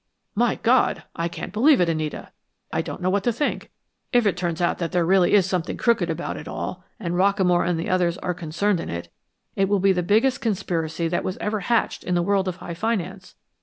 [0.33, 1.03] "My God!
[1.15, 2.31] I can't believe it, Anita;
[2.73, 3.69] I don't know what to think.
[4.11, 7.67] If it turns out that there really is something crooked about it all, and Rockamore
[7.67, 9.09] and the others are concerned in it,
[9.55, 12.73] it will be the biggest conspiracy that was ever hatched in the world of high
[12.73, 13.35] finance.